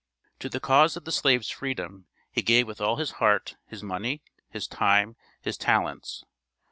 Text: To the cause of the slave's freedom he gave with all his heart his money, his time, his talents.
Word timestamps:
To 0.39 0.49
the 0.49 0.59
cause 0.59 0.97
of 0.97 1.05
the 1.05 1.11
slave's 1.11 1.51
freedom 1.51 2.07
he 2.31 2.41
gave 2.41 2.65
with 2.65 2.81
all 2.81 2.95
his 2.95 3.11
heart 3.21 3.55
his 3.67 3.83
money, 3.83 4.23
his 4.49 4.65
time, 4.67 5.15
his 5.41 5.57
talents. 5.59 6.23